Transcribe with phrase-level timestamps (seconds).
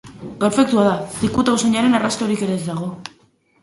[0.43, 2.95] Perfektua da, zikuta usainaren arrastorik ere ez dago.